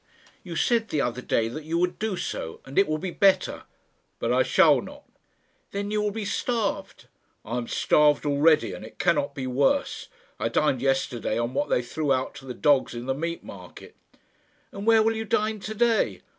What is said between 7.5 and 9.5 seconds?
am starved already, and it cannot be